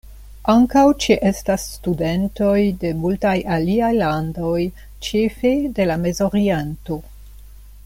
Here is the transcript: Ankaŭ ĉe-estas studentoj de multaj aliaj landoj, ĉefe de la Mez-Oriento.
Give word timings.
Ankaŭ 0.51 0.83
ĉe-estas 1.03 1.65
studentoj 1.73 2.55
de 2.85 2.93
multaj 3.03 3.35
aliaj 3.57 3.91
landoj, 3.99 4.57
ĉefe 5.09 5.53
de 5.77 5.89
la 5.93 6.01
Mez-Oriento. 6.07 6.99